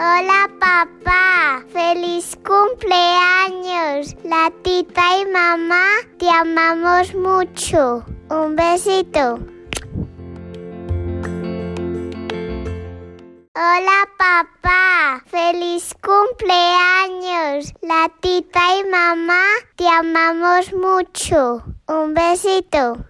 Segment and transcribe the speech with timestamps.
[0.00, 4.14] Hola papá, feliz cumpleaños.
[4.22, 5.86] La tita y mamá
[6.20, 8.04] te amamos mucho.
[8.30, 9.40] Un besito.
[13.56, 17.74] Hola papá, feliz cumpleaños.
[17.82, 19.42] La tita y mamá
[19.74, 21.64] te amamos mucho.
[21.88, 23.04] Un besito.